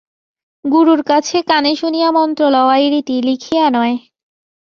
[0.65, 3.95] গুরুর কাছে কানে শুনিয়া মন্ত্র লওয়াই রীতি, লিখিয়া নয়।